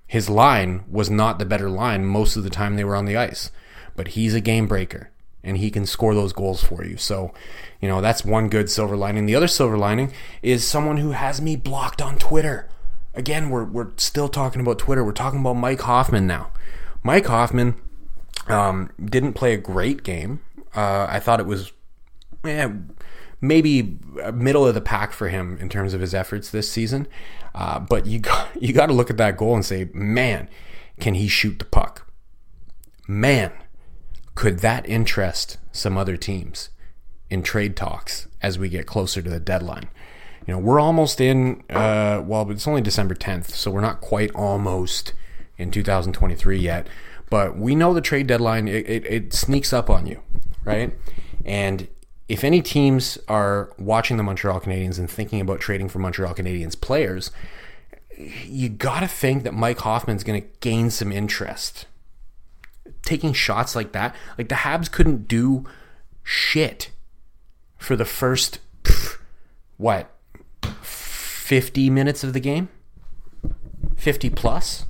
His 0.07 0.29
line 0.29 0.85
was 0.91 1.09
not 1.09 1.39
the 1.39 1.47
better 1.47 1.71
line 1.71 2.05
most 2.05 2.37
of 2.37 2.43
the 2.43 2.51
time 2.51 2.75
they 2.75 2.85
were 2.85 2.97
on 2.97 3.05
the 3.05 3.17
ice, 3.17 3.53
but 3.95 4.09
he's 4.09 4.35
a 4.35 4.41
game 4.41 4.67
breaker 4.67 5.11
and 5.45 5.57
he 5.57 5.71
can 5.71 5.87
score 5.87 6.15
those 6.15 6.33
goals 6.33 6.63
for 6.63 6.85
you. 6.85 6.97
So, 6.97 7.33
you 7.81 7.89
know, 7.89 8.01
that's 8.01 8.25
one 8.25 8.49
good 8.49 8.69
silver 8.69 8.97
lining. 8.97 9.27
The 9.27 9.37
other 9.37 9.47
silver 9.47 9.79
lining 9.79 10.13
is 10.43 10.67
someone 10.67 10.97
who 10.97 11.13
has 11.13 11.41
me 11.41 11.55
blocked 11.55 12.03
on 12.03 12.19
Twitter. 12.19 12.69
Again, 13.15 13.51
we're, 13.51 13.65
we're 13.65 13.91
still 13.97 14.29
talking 14.29 14.61
about 14.61 14.79
Twitter. 14.79 15.05
We're 15.05 15.13
talking 15.13 15.41
about 15.41 15.55
Mike 15.55 15.81
Hoffman 15.81 16.27
now. 16.27 16.51
Mike 17.03 17.27
Hoffman 17.27 17.75
um, 18.47 18.91
didn't 19.03 19.33
play 19.33 19.55
a 19.55 19.59
great 19.59 20.03
game. 20.03 20.41
Uh, 20.75 21.07
I 21.09 21.19
thought 21.19 21.41
it 21.41 21.47
was 21.47 21.73
eh, 22.45 22.69
maybe 23.41 23.99
middle 24.33 24.67
of 24.67 24.75
the 24.75 24.81
pack 24.81 25.13
for 25.13 25.29
him 25.29 25.59
in 25.59 25.69
terms 25.69 25.95
of 25.95 26.01
his 26.01 26.15
efforts 26.15 26.51
this 26.51 26.71
season. 26.71 27.09
Uh, 27.55 27.81
but 27.81 28.07
you 28.07 28.21
got, 28.21 28.49
you 28.63 28.73
got 28.73 28.87
to 28.87 28.93
look 28.93 29.11
at 29.11 29.17
that 29.17 29.37
goal 29.37 29.55
and 29.55 29.65
say, 29.65 29.89
man, 29.93 30.49
can 31.01 31.15
he 31.15 31.27
shoot 31.27 31.59
the 31.59 31.65
puck? 31.65 32.07
Man, 33.09 33.53
could 34.35 34.61
that 34.61 34.89
interest 34.89 35.59
some 35.73 35.99
other 35.99 36.17
teams 36.17 36.71
in 37.29 37.43
trade 37.43 37.77
talks 37.77 38.29
as 38.41 38.59
we 38.59 38.69
get 38.69 38.87
closer 38.87 39.21
to 39.21 39.31
the 39.31 39.41
deadline? 39.41 39.89
You 40.51 40.57
know, 40.57 40.63
we're 40.63 40.81
almost 40.81 41.21
in, 41.21 41.63
uh, 41.71 42.25
well, 42.27 42.51
it's 42.51 42.67
only 42.67 42.81
December 42.81 43.15
10th, 43.15 43.51
so 43.51 43.71
we're 43.71 43.81
not 43.81 44.01
quite 44.01 44.33
almost 44.35 45.13
in 45.57 45.71
2023 45.71 46.59
yet. 46.59 46.89
But 47.31 47.57
we 47.57 47.77
know 47.77 47.95
the 47.95 48.01
trade 48.01 48.27
deadline, 48.27 48.67
it, 48.67 48.85
it, 48.91 49.07
it 49.07 49.33
sneaks 49.33 49.73
up 49.73 49.89
on 49.89 50.09
you, 50.09 50.21
right? 50.65 50.93
And 51.45 51.87
if 52.29 52.43
any 52.43 52.63
teams 52.63 53.17
are 53.29 53.73
watching 53.79 54.17
the 54.17 54.25
Montreal 54.25 54.61
Canadiens 54.61 54.99
and 54.99 55.09
thinking 55.09 55.41
about 55.41 55.61
trading 55.61 55.89
for 55.89 56.01
Montreal 56.01 56.35
Canadiens 56.35 56.75
players, 56.81 57.31
you 58.19 58.69
got 58.69 59.01
to 59.01 59.07
think 59.07 59.45
that 59.45 59.55
Mike 59.55 59.79
Hoffman's 59.79 60.25
going 60.25 60.43
to 60.43 60.49
gain 60.59 60.91
some 60.91 61.13
interest. 61.13 61.87
Taking 63.03 63.33
shots 63.33 63.77
like 63.77 63.93
that, 63.93 64.17
like 64.37 64.49
the 64.49 64.57
Habs 64.57 64.91
couldn't 64.91 65.29
do 65.29 65.65
shit 66.25 66.91
for 67.79 67.95
the 67.95 68.05
first, 68.05 68.59
pff, 68.83 69.19
what, 69.77 70.11
50 71.51 71.91
minutes 71.91 72.23
of 72.23 72.33
the 72.33 72.39
game? 72.39 72.69
50 73.97 74.31
plus? 74.31 74.87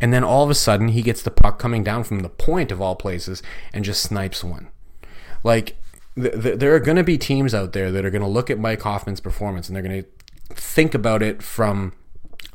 And 0.00 0.14
then 0.14 0.24
all 0.24 0.42
of 0.42 0.48
a 0.48 0.54
sudden, 0.54 0.88
he 0.88 1.02
gets 1.02 1.20
the 1.20 1.30
puck 1.30 1.58
coming 1.58 1.84
down 1.84 2.04
from 2.04 2.20
the 2.20 2.30
point 2.30 2.72
of 2.72 2.80
all 2.80 2.96
places 2.96 3.42
and 3.74 3.84
just 3.84 4.02
snipes 4.02 4.42
one. 4.42 4.68
Like, 5.44 5.76
th- 6.14 6.42
th- 6.42 6.58
there 6.58 6.74
are 6.74 6.80
going 6.80 6.96
to 6.96 7.04
be 7.04 7.18
teams 7.18 7.52
out 7.52 7.74
there 7.74 7.92
that 7.92 8.02
are 8.02 8.10
going 8.10 8.22
to 8.22 8.28
look 8.28 8.48
at 8.48 8.58
Mike 8.58 8.80
Hoffman's 8.80 9.20
performance 9.20 9.68
and 9.68 9.76
they're 9.76 9.82
going 9.82 10.04
to 10.04 10.08
think 10.54 10.94
about 10.94 11.22
it 11.22 11.42
from 11.42 11.92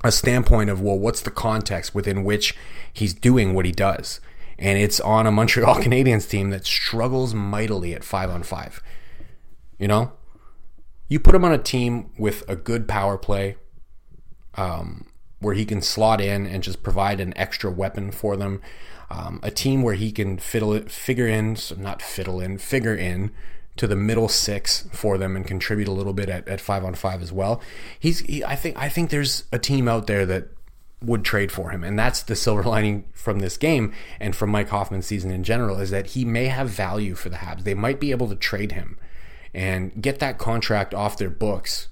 a 0.03 0.11
standpoint 0.11 0.71
of, 0.71 0.81
well, 0.81 0.97
what's 0.97 1.21
the 1.21 1.29
context 1.29 1.93
within 1.93 2.23
which 2.23 2.57
he's 2.91 3.13
doing 3.13 3.53
what 3.53 3.65
he 3.65 3.71
does? 3.71 4.21
And 4.57 4.79
it's 4.79 4.99
on 4.99 5.27
a 5.27 5.31
Montreal 5.31 5.75
Canadiens 5.83 6.27
team 6.27 6.49
that 6.49 6.65
struggles 6.65 7.35
mightily 7.35 7.93
at 7.93 8.03
five 8.03 8.31
on 8.31 8.41
five. 8.41 8.81
You 9.77 9.87
know, 9.87 10.13
you 11.13 11.19
put 11.19 11.35
him 11.35 11.45
on 11.45 11.53
a 11.53 11.59
team 11.59 12.09
with 12.17 12.43
a 12.49 12.55
good 12.55 12.87
power 12.87 13.19
play, 13.19 13.55
um, 14.55 15.05
where 15.39 15.53
he 15.53 15.63
can 15.63 15.79
slot 15.79 16.19
in 16.19 16.47
and 16.47 16.63
just 16.63 16.81
provide 16.81 17.19
an 17.19 17.37
extra 17.37 17.69
weapon 17.69 18.11
for 18.11 18.35
them. 18.35 18.59
Um, 19.11 19.39
a 19.43 19.51
team 19.51 19.83
where 19.83 19.93
he 19.93 20.11
can 20.11 20.39
fiddle 20.39 20.73
it, 20.73 20.89
figure 20.89 21.27
in, 21.27 21.55
so 21.55 21.75
not 21.75 22.01
fiddle 22.01 22.41
in, 22.41 22.57
figure 22.57 22.95
in 22.95 23.29
to 23.75 23.85
the 23.85 23.95
middle 23.95 24.27
six 24.27 24.87
for 24.91 25.19
them 25.19 25.35
and 25.35 25.45
contribute 25.45 25.87
a 25.87 25.91
little 25.91 26.13
bit 26.13 26.29
at, 26.29 26.47
at 26.47 26.59
five 26.59 26.83
on 26.83 26.95
five 26.95 27.21
as 27.21 27.31
well. 27.31 27.61
He's, 27.99 28.21
he, 28.21 28.43
I 28.43 28.55
think, 28.55 28.75
I 28.75 28.89
think 28.89 29.11
there's 29.11 29.43
a 29.51 29.59
team 29.59 29.87
out 29.87 30.07
there 30.07 30.25
that 30.25 30.47
would 31.03 31.23
trade 31.23 31.51
for 31.51 31.69
him, 31.69 31.83
and 31.83 31.99
that's 31.99 32.23
the 32.23 32.35
silver 32.35 32.63
lining 32.67 33.05
from 33.13 33.37
this 33.37 33.55
game 33.55 33.93
and 34.19 34.35
from 34.35 34.49
Mike 34.49 34.69
Hoffman's 34.69 35.05
season 35.05 35.29
in 35.29 35.43
general 35.43 35.79
is 35.79 35.91
that 35.91 36.07
he 36.07 36.25
may 36.25 36.47
have 36.47 36.69
value 36.69 37.13
for 37.13 37.29
the 37.29 37.37
Habs. 37.37 37.65
They 37.65 37.75
might 37.75 37.99
be 37.99 38.09
able 38.09 38.29
to 38.29 38.35
trade 38.35 38.71
him 38.71 38.97
and 39.53 40.01
get 40.01 40.19
that 40.19 40.37
contract 40.37 40.93
off 40.93 41.17
their 41.17 41.29
books, 41.29 41.89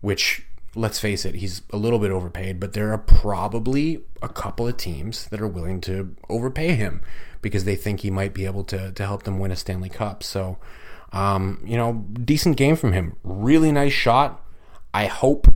which 0.00 0.42
let's 0.74 1.00
face 1.00 1.24
it, 1.24 1.36
he's 1.36 1.62
a 1.70 1.76
little 1.76 1.98
bit 1.98 2.10
overpaid, 2.10 2.60
but 2.60 2.72
there 2.74 2.92
are 2.92 2.98
probably 2.98 4.02
a 4.22 4.28
couple 4.28 4.68
of 4.68 4.76
teams 4.76 5.26
that 5.28 5.40
are 5.40 5.48
willing 5.48 5.80
to 5.80 6.14
overpay 6.28 6.74
him 6.74 7.02
because 7.42 7.64
they 7.64 7.74
think 7.74 8.00
he 8.00 8.10
might 8.10 8.34
be 8.34 8.44
able 8.44 8.64
to, 8.64 8.92
to 8.92 9.04
help 9.04 9.24
them 9.24 9.38
win 9.38 9.50
a 9.50 9.56
Stanley 9.56 9.88
Cup. 9.88 10.22
So, 10.22 10.58
um, 11.12 11.62
you 11.64 11.76
know, 11.76 12.04
decent 12.22 12.56
game 12.56 12.76
from 12.76 12.92
him. 12.92 13.16
Really 13.24 13.72
nice 13.72 13.92
shot. 13.92 14.44
I 14.94 15.06
hope 15.06 15.52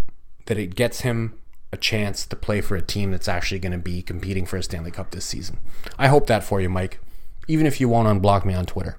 that 0.47 0.59
it 0.59 0.75
gets 0.75 1.01
him 1.01 1.39
a 1.73 1.77
chance 1.77 2.27
to 2.27 2.37
play 2.37 2.61
for 2.61 2.77
a 2.77 2.83
team 2.83 3.11
that's 3.11 3.29
actually 3.29 3.59
going 3.59 3.73
to 3.73 3.79
be 3.79 4.03
competing 4.03 4.47
for 4.47 4.57
a 4.57 4.63
Stanley 4.63 4.91
Cup 4.91 5.11
this 5.11 5.25
season. 5.25 5.59
I 5.99 6.09
hope 6.09 6.27
that 6.27 6.45
for 6.45 6.61
you, 6.61 6.69
Mike, 6.69 7.01
even 7.47 7.67
if 7.67 7.81
you 7.81 7.89
won't 7.89 8.09
unblock 8.09 8.45
me 8.45 8.55
on 8.55 8.67
Twitter. 8.67 8.99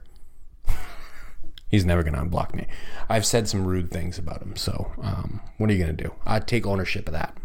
He's 1.69 1.85
never 1.85 2.03
going 2.03 2.13
to 2.13 2.21
unblock 2.21 2.53
me. 2.53 2.67
I've 3.09 3.25
said 3.25 3.47
some 3.47 3.65
rude 3.65 3.91
things 3.91 4.17
about 4.17 4.41
him, 4.41 4.55
so 4.55 4.91
um, 5.01 5.41
what 5.57 5.69
are 5.69 5.73
you 5.73 5.83
going 5.83 5.95
to 5.95 6.03
do? 6.03 6.13
I 6.25 6.39
take 6.39 6.65
ownership 6.65 7.07
of 7.07 7.13
that. 7.13 7.35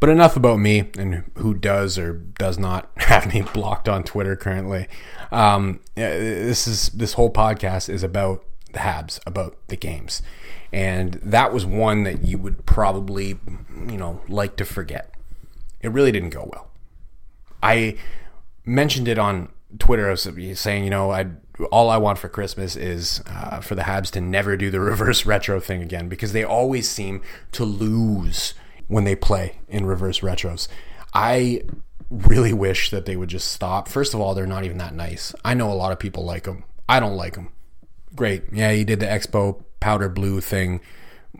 But 0.00 0.10
enough 0.10 0.36
about 0.36 0.58
me 0.58 0.90
and 0.98 1.30
who 1.36 1.54
does 1.54 1.96
or 1.96 2.12
does 2.12 2.58
not 2.58 2.90
have 2.96 3.32
me 3.32 3.42
blocked 3.42 3.88
on 3.88 4.04
Twitter 4.04 4.36
currently. 4.36 4.86
Um, 5.32 5.80
this 5.94 6.66
is 6.66 6.90
this 6.90 7.14
whole 7.14 7.30
podcast 7.30 7.88
is 7.88 8.02
about 8.02 8.44
the 8.72 8.80
Habs, 8.80 9.20
about 9.26 9.56
the 9.68 9.76
games, 9.76 10.20
and 10.72 11.14
that 11.22 11.52
was 11.52 11.64
one 11.64 12.02
that 12.02 12.22
you 12.22 12.36
would 12.38 12.66
probably, 12.66 13.38
you 13.88 13.96
know, 13.96 14.20
like 14.28 14.56
to 14.56 14.64
forget. 14.64 15.14
It 15.80 15.88
really 15.90 16.12
didn't 16.12 16.30
go 16.30 16.50
well. 16.52 16.68
I 17.62 17.96
mentioned 18.66 19.08
it 19.08 19.18
on 19.18 19.50
Twitter. 19.78 20.08
Was 20.08 20.28
saying, 20.54 20.84
you 20.84 20.90
know, 20.90 21.10
I 21.10 21.26
all 21.70 21.88
I 21.90 21.98
want 21.98 22.18
for 22.18 22.28
Christmas 22.28 22.76
is 22.76 23.22
uh, 23.26 23.60
for 23.60 23.74
the 23.74 23.82
Habs 23.82 24.10
to 24.12 24.20
never 24.20 24.56
do 24.56 24.70
the 24.70 24.80
reverse 24.80 25.24
retro 25.26 25.60
thing 25.60 25.82
again 25.82 26.08
because 26.08 26.32
they 26.32 26.44
always 26.44 26.88
seem 26.88 27.22
to 27.52 27.64
lose 27.64 28.54
when 28.88 29.04
they 29.04 29.16
play 29.16 29.58
in 29.68 29.86
reverse 29.86 30.20
retros. 30.20 30.68
I 31.12 31.62
really 32.10 32.52
wish 32.52 32.90
that 32.90 33.06
they 33.06 33.16
would 33.16 33.28
just 33.28 33.52
stop. 33.52 33.88
First 33.88 34.14
of 34.14 34.20
all, 34.20 34.34
they're 34.34 34.46
not 34.46 34.64
even 34.64 34.78
that 34.78 34.94
nice. 34.94 35.34
I 35.44 35.54
know 35.54 35.72
a 35.72 35.74
lot 35.74 35.92
of 35.92 35.98
people 35.98 36.24
like 36.24 36.44
them. 36.44 36.64
I 36.88 37.00
don't 37.00 37.16
like 37.16 37.34
them. 37.34 37.50
Great. 38.14 38.44
Yeah, 38.52 38.70
you 38.70 38.84
did 38.84 39.00
the 39.00 39.06
Expo 39.06 39.64
powder 39.80 40.08
blue 40.08 40.40
thing. 40.40 40.80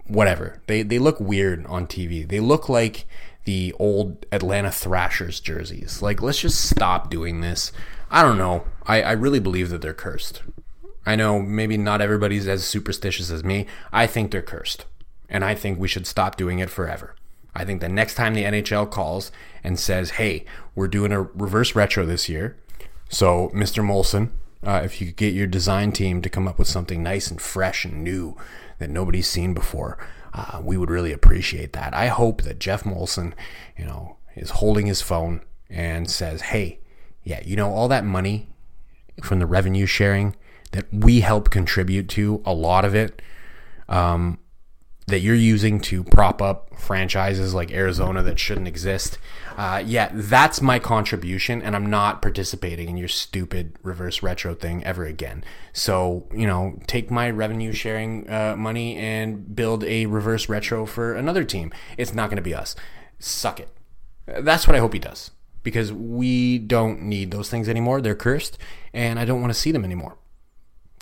Whatever. 0.06 0.60
They 0.66 0.82
they 0.82 0.98
look 0.98 1.20
weird 1.20 1.64
on 1.66 1.86
TV. 1.86 2.26
They 2.28 2.40
look 2.40 2.68
like 2.68 3.06
the 3.44 3.74
old 3.78 4.26
Atlanta 4.32 4.70
Thrashers 4.70 5.40
jerseys. 5.40 6.02
Like, 6.02 6.22
let's 6.22 6.40
just 6.40 6.68
stop 6.68 7.10
doing 7.10 7.40
this. 7.40 7.72
I 8.10 8.22
don't 8.22 8.38
know. 8.38 8.64
I, 8.86 9.02
I 9.02 9.12
really 9.12 9.40
believe 9.40 9.70
that 9.70 9.82
they're 9.82 9.94
cursed. 9.94 10.42
I 11.06 11.16
know 11.16 11.40
maybe 11.40 11.76
not 11.76 12.00
everybody's 12.00 12.48
as 12.48 12.64
superstitious 12.64 13.30
as 13.30 13.44
me. 13.44 13.66
I 13.92 14.06
think 14.06 14.30
they're 14.30 14.42
cursed. 14.42 14.86
And 15.28 15.44
I 15.44 15.54
think 15.54 15.78
we 15.78 15.88
should 15.88 16.06
stop 16.06 16.36
doing 16.36 16.58
it 16.58 16.70
forever. 16.70 17.14
I 17.54 17.64
think 17.64 17.80
the 17.80 17.88
next 17.88 18.14
time 18.14 18.34
the 18.34 18.44
NHL 18.44 18.90
calls 18.90 19.30
and 19.62 19.78
says, 19.78 20.10
hey, 20.10 20.44
we're 20.74 20.88
doing 20.88 21.12
a 21.12 21.22
reverse 21.22 21.74
retro 21.74 22.04
this 22.04 22.28
year. 22.28 22.56
So, 23.08 23.50
Mr. 23.54 23.84
Molson, 23.84 24.30
uh, 24.66 24.80
if 24.82 25.00
you 25.00 25.08
could 25.08 25.16
get 25.16 25.34
your 25.34 25.46
design 25.46 25.92
team 25.92 26.22
to 26.22 26.30
come 26.30 26.48
up 26.48 26.58
with 26.58 26.68
something 26.68 27.02
nice 27.02 27.30
and 27.30 27.40
fresh 27.40 27.84
and 27.84 28.02
new 28.02 28.36
that 28.78 28.90
nobody's 28.90 29.28
seen 29.28 29.54
before, 29.54 29.98
uh, 30.34 30.60
we 30.62 30.76
would 30.76 30.90
really 30.90 31.12
appreciate 31.12 31.72
that. 31.72 31.94
I 31.94 32.08
hope 32.08 32.42
that 32.42 32.58
Geoff 32.58 32.82
Molson, 32.82 33.32
you 33.78 33.84
know, 33.84 34.16
is 34.34 34.50
holding 34.50 34.86
his 34.86 35.00
phone 35.00 35.40
and 35.70 36.10
says, 36.10 36.42
hey, 36.42 36.80
yeah, 37.22 37.40
you 37.44 37.56
know, 37.56 37.70
all 37.70 37.88
that 37.88 38.04
money 38.04 38.48
from 39.22 39.38
the 39.38 39.46
revenue 39.46 39.86
sharing 39.86 40.34
that 40.72 40.92
we 40.92 41.20
help 41.20 41.50
contribute 41.50 42.08
to, 42.10 42.42
a 42.44 42.52
lot 42.52 42.84
of 42.84 42.94
it, 42.94 43.22
um, 43.88 44.38
that 45.06 45.20
you're 45.20 45.34
using 45.34 45.80
to 45.80 46.02
prop 46.02 46.40
up 46.40 46.78
franchises 46.78 47.52
like 47.52 47.70
Arizona 47.70 48.22
that 48.22 48.38
shouldn't 48.38 48.66
exist. 48.66 49.18
Uh, 49.56 49.82
yeah, 49.84 50.10
that's 50.12 50.62
my 50.62 50.78
contribution, 50.78 51.60
and 51.60 51.76
I'm 51.76 51.86
not 51.86 52.22
participating 52.22 52.88
in 52.88 52.96
your 52.96 53.08
stupid 53.08 53.76
reverse 53.82 54.22
retro 54.22 54.54
thing 54.54 54.82
ever 54.84 55.04
again. 55.04 55.44
So, 55.72 56.26
you 56.34 56.46
know, 56.46 56.80
take 56.86 57.10
my 57.10 57.30
revenue 57.30 57.72
sharing 57.72 58.28
uh, 58.30 58.56
money 58.56 58.96
and 58.96 59.54
build 59.54 59.84
a 59.84 60.06
reverse 60.06 60.48
retro 60.48 60.86
for 60.86 61.14
another 61.14 61.44
team. 61.44 61.72
It's 61.98 62.14
not 62.14 62.30
going 62.30 62.36
to 62.36 62.42
be 62.42 62.54
us. 62.54 62.74
Suck 63.18 63.60
it. 63.60 63.68
That's 64.26 64.66
what 64.66 64.74
I 64.74 64.78
hope 64.78 64.94
he 64.94 64.98
does 64.98 65.32
because 65.62 65.92
we 65.92 66.58
don't 66.58 67.02
need 67.02 67.30
those 67.30 67.50
things 67.50 67.68
anymore. 67.68 68.00
They're 68.00 68.14
cursed, 68.14 68.56
and 68.94 69.18
I 69.18 69.26
don't 69.26 69.40
want 69.40 69.52
to 69.52 69.58
see 69.58 69.70
them 69.70 69.84
anymore. 69.84 70.16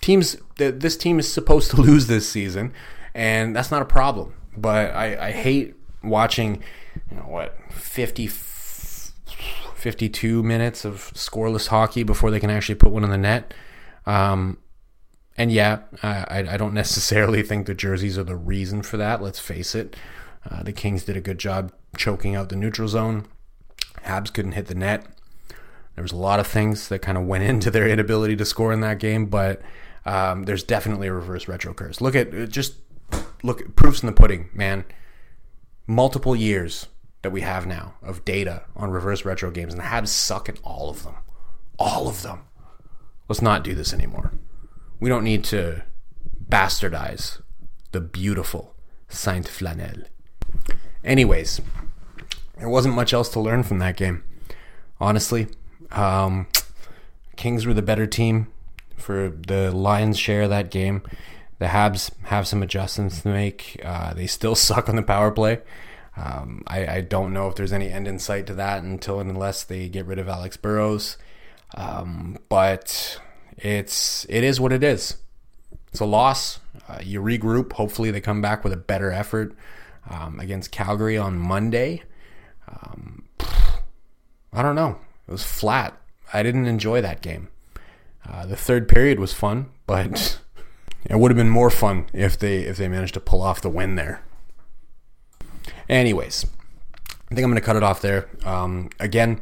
Teams, 0.01 0.35
this 0.57 0.97
team 0.97 1.19
is 1.19 1.31
supposed 1.31 1.71
to 1.71 1.77
lose 1.81 2.07
this 2.07 2.27
season 2.27 2.73
and 3.13 3.55
that's 3.55 3.71
not 3.71 3.81
a 3.81 3.85
problem. 3.85 4.33
But 4.55 4.93
I, 4.93 5.27
I 5.27 5.31
hate 5.31 5.75
watching, 6.03 6.63
you 7.09 7.17
know, 7.17 7.23
what 7.23 7.57
50, 7.71 8.27
52 8.27 10.43
minutes 10.43 10.85
of 10.85 11.11
scoreless 11.13 11.67
hockey 11.67 12.03
before 12.03 12.31
they 12.31 12.39
can 12.39 12.49
actually 12.49 12.75
put 12.75 12.91
one 12.91 13.03
in 13.03 13.09
the 13.09 13.17
net. 13.17 13.53
Um, 14.05 14.57
and 15.37 15.51
yeah, 15.51 15.79
I, 16.01 16.45
I 16.49 16.57
don't 16.57 16.73
necessarily 16.73 17.43
think 17.43 17.65
the 17.65 17.73
jerseys 17.73 18.17
are 18.17 18.23
the 18.23 18.35
reason 18.35 18.81
for 18.81 18.97
that. 18.97 19.21
Let's 19.21 19.39
face 19.39 19.75
it. 19.75 19.95
Uh, 20.49 20.63
the 20.63 20.73
Kings 20.73 21.05
did 21.05 21.17
a 21.17 21.21
good 21.21 21.37
job 21.37 21.71
choking 21.97 22.35
out 22.35 22.49
the 22.49 22.55
neutral 22.55 22.87
zone. 22.87 23.25
Habs 24.05 24.33
couldn't 24.33 24.53
hit 24.53 24.67
the 24.67 24.75
net. 24.75 25.05
There 25.95 26.01
was 26.01 26.11
a 26.11 26.17
lot 26.17 26.39
of 26.39 26.47
things 26.47 26.89
that 26.89 26.99
kind 26.99 27.17
of 27.17 27.25
went 27.25 27.43
into 27.43 27.71
their 27.71 27.87
inability 27.87 28.35
to 28.37 28.45
score 28.45 28.73
in 28.73 28.81
that 28.81 28.99
game, 28.99 29.27
but 29.27 29.61
um, 30.05 30.43
there's 30.43 30.63
definitely 30.63 31.07
a 31.07 31.13
reverse 31.13 31.47
retro 31.47 31.73
curse. 31.73 32.01
Look 32.01 32.15
at 32.15 32.49
just 32.49 32.75
look 33.43 33.75
proofs 33.75 34.01
in 34.01 34.07
the 34.07 34.13
pudding, 34.13 34.49
man. 34.53 34.85
Multiple 35.87 36.35
years 36.35 36.87
that 37.21 37.31
we 37.31 37.41
have 37.41 37.65
now 37.65 37.95
of 38.01 38.23
data 38.25 38.63
on 38.75 38.91
reverse 38.91 39.25
retro 39.25 39.51
games, 39.51 39.73
and 39.73 39.81
the 39.81 39.87
Habs 39.87 40.09
suck 40.09 40.49
at 40.49 40.59
all 40.63 40.89
of 40.89 41.03
them. 41.03 41.15
All 41.79 42.07
of 42.07 42.21
them. 42.21 42.41
Let's 43.27 43.41
not 43.41 43.63
do 43.63 43.73
this 43.73 43.93
anymore. 43.93 44.33
We 44.99 45.09
don't 45.09 45.23
need 45.23 45.43
to 45.45 45.83
bastardize 46.49 47.41
the 47.91 48.01
beautiful 48.01 48.75
Saint 49.09 49.47
Flanelle. 49.47 50.05
Anyways, 51.03 51.61
there 52.57 52.69
wasn't 52.69 52.95
much 52.95 53.13
else 53.13 53.29
to 53.29 53.39
learn 53.39 53.63
from 53.63 53.79
that 53.79 53.97
game. 53.97 54.23
Honestly, 54.99 55.47
um, 55.91 56.47
Kings 57.35 57.65
were 57.65 57.73
the 57.73 57.81
better 57.81 58.07
team 58.07 58.47
for 58.95 59.29
the 59.29 59.71
lion's 59.71 60.17
share 60.17 60.43
of 60.43 60.49
that 60.49 60.71
game. 60.71 61.01
The 61.63 61.69
Habs 61.69 62.11
have 62.23 62.45
some 62.45 62.61
adjustments 62.61 63.21
to 63.21 63.29
make. 63.29 63.79
Uh, 63.81 64.13
they 64.13 64.27
still 64.27 64.53
suck 64.69 64.89
on 64.89 64.97
the 64.97 65.01
power 65.01 65.31
play. 65.31 65.61
Um, 66.17 66.61
I, 66.67 66.97
I, 66.97 67.01
don't 67.01 67.31
know 67.31 67.47
if 67.47 67.55
there's 67.55 67.71
any 67.71 67.89
end 67.89 68.05
in 68.05 68.19
sight 68.19 68.47
to 68.47 68.53
that 68.55 68.83
until 68.83 69.21
and 69.21 69.31
unless 69.31 69.63
they 69.63 69.87
get 69.87 70.05
rid 70.05 70.19
of 70.19 70.27
Alex 70.27 70.57
Burrows. 70.57 71.17
Um, 71.73 72.37
but 72.49 73.17
it's 73.57 74.25
it 74.27 74.43
is 74.43 74.59
what 74.59 74.73
it 74.73 74.83
is. 74.83 75.15
It's 75.87 76.01
a 76.01 76.05
loss. 76.05 76.59
Uh, 76.89 76.99
you 77.01 77.21
regroup. 77.21 77.71
Hopefully, 77.71 78.11
they 78.11 78.19
come 78.19 78.41
back 78.41 78.65
with 78.65 78.73
a 78.73 78.77
better 78.77 79.09
effort 79.13 79.55
um, 80.09 80.41
against 80.41 80.69
Calgary 80.69 81.17
on 81.17 81.39
Monday. 81.39 82.03
Um, 82.67 83.23
I 84.51 84.61
don't 84.61 84.75
know. 84.75 84.97
It 85.29 85.31
was 85.31 85.45
flat. 85.45 85.97
I 86.33 86.43
didn't 86.43 86.65
enjoy 86.65 86.99
that 86.99 87.21
game. 87.21 87.47
Uh, 88.29 88.45
the 88.45 88.57
third 88.57 88.89
period 88.89 89.17
was 89.17 89.31
fun, 89.31 89.69
but 89.87 90.39
It 91.09 91.17
would 91.17 91.31
have 91.31 91.37
been 91.37 91.49
more 91.49 91.69
fun 91.69 92.05
if 92.13 92.37
they 92.37 92.59
if 92.59 92.77
they 92.77 92.87
managed 92.87 93.13
to 93.15 93.19
pull 93.19 93.41
off 93.41 93.61
the 93.61 93.69
win 93.69 93.95
there. 93.95 94.21
Anyways, 95.89 96.45
I 97.29 97.35
think 97.35 97.43
I'm 97.43 97.51
going 97.51 97.55
to 97.55 97.61
cut 97.61 97.75
it 97.75 97.83
off 97.83 98.01
there. 98.01 98.29
Um, 98.45 98.89
again, 98.99 99.41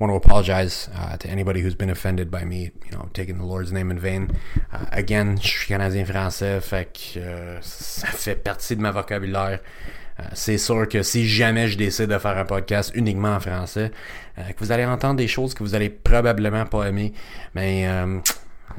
want 0.00 0.10
to 0.10 0.16
apologize 0.16 0.88
uh, 0.94 1.16
to 1.18 1.28
anybody 1.28 1.60
who's 1.60 1.74
been 1.74 1.90
offended 1.90 2.30
by 2.30 2.44
me, 2.44 2.70
you 2.86 2.92
know, 2.92 3.10
taking 3.12 3.36
the 3.38 3.44
Lord's 3.44 3.70
name 3.70 3.90
in 3.90 3.98
vain. 3.98 4.30
Uh, 4.72 4.86
again, 4.92 5.36
je 5.36 5.48
suis 5.48 5.66
canadien 5.68 6.06
français, 6.06 6.60
fait 6.62 6.92
que 6.92 7.20
euh, 7.20 7.60
ça 7.60 8.08
fait 8.08 8.34
partie 8.34 8.76
de 8.76 8.80
ma 8.80 8.90
vocabulaire. 8.90 9.60
Euh, 10.18 10.22
c'est 10.32 10.56
sûr 10.56 10.88
que 10.88 11.02
si 11.02 11.28
jamais 11.28 11.68
je 11.68 11.76
décide 11.76 12.06
de 12.06 12.18
faire 12.18 12.36
un 12.36 12.46
podcast 12.46 12.92
uniquement 12.94 13.34
en 13.34 13.40
français, 13.40 13.90
euh, 14.38 14.42
que 14.52 14.64
vous 14.64 14.72
allez 14.72 14.86
entendre 14.86 15.16
des 15.16 15.28
choses 15.28 15.52
que 15.52 15.62
vous 15.62 15.74
allez 15.74 15.90
probablement 15.90 16.64
pas 16.64 16.88
aimer, 16.88 17.12
mais 17.54 17.86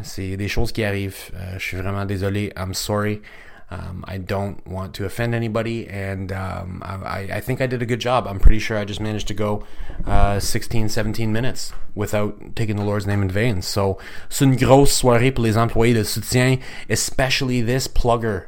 C'est 0.04 0.38
des 0.38 0.48
choses 0.48 0.72
qui 0.72 0.84
arrivent. 0.84 1.32
Euh, 1.36 1.54
je 1.58 1.64
suis 1.64 1.78
vraiment 1.78 2.06
désolé. 2.06 2.52
I'm 2.58 2.74
sorry. 2.74 3.22
Um, 3.72 4.04
I 4.06 4.18
don't 4.18 4.68
want 4.68 4.94
to 4.96 5.06
offend 5.06 5.34
anybody, 5.34 5.88
and 5.88 6.34
um, 6.34 6.82
I, 6.84 7.30
I, 7.32 7.40
think 7.40 7.62
I 7.62 7.68
did 7.68 7.82
a 7.82 7.86
good 7.86 8.02
job. 8.02 8.28
I'm 8.28 8.38
pretty 8.38 8.60
sure 8.60 8.78
I 8.78 8.84
just 8.84 9.00
managed 9.00 9.30
to 9.30 9.34
go 9.34 9.64
uh, 10.06 10.42
16, 10.42 10.90
17 10.90 11.32
minutes 11.32 11.72
without 11.96 12.54
taking 12.58 12.76
the 12.76 12.84
Lord's 12.84 13.08
name 13.08 13.22
in 13.22 13.30
vain. 13.30 13.62
So, 13.62 13.98
c'est 14.28 14.44
une 14.44 14.58
grosse 14.58 14.92
soirée 14.92 15.32
pour 15.32 15.46
les 15.46 15.56
employés 15.56 15.94
de 15.94 16.04
soutien, 16.04 16.60
especially 16.90 17.62
this 17.62 17.88
plugger. 17.88 18.48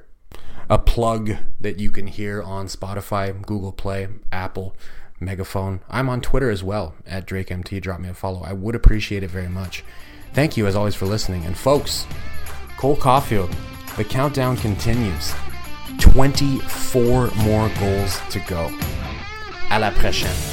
A 0.69 0.77
plug 0.77 1.37
that 1.61 1.79
you 1.79 1.89
can 1.89 2.07
hear 2.07 2.41
on 2.41 2.67
Spotify, 2.67 3.33
Google 3.45 3.71
Play, 3.71 4.09
Apple, 4.31 4.75
Megaphone. 5.21 5.79
I'm 5.89 6.09
on 6.09 6.19
Twitter 6.19 6.49
as 6.49 6.63
well, 6.63 6.95
at 7.07 7.25
DrakeMT. 7.25 7.81
Drop 7.81 8.01
me 8.01 8.09
a 8.09 8.13
follow. 8.13 8.41
I 8.43 8.51
would 8.51 8.75
appreciate 8.75 9.23
it 9.23 9.29
very 9.29 9.49
much. 9.49 9.85
Thank 10.33 10.57
you 10.57 10.65
as 10.67 10.75
always 10.75 10.95
for 10.95 11.05
listening. 11.05 11.45
And 11.45 11.55
folks, 11.55 12.07
Cole 12.77 12.97
Caufield, 12.97 13.53
the 13.97 14.03
countdown 14.03 14.57
continues. 14.57 15.33
24 15.99 17.31
more 17.37 17.69
goals 17.79 18.19
to 18.31 18.39
go. 18.47 18.69
À 19.69 19.79
la 19.79 19.91
prochaine. 19.91 20.52